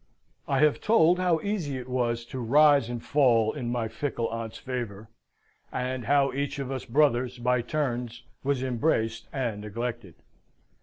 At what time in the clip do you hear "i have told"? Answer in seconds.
0.47-1.19